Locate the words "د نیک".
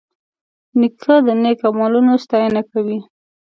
1.25-1.59